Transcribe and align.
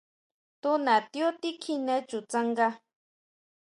Tu 0.61 0.71
natiú 0.85 1.27
tikjine 1.41 1.95
chu 2.09 2.17
tsanga. 2.29 2.67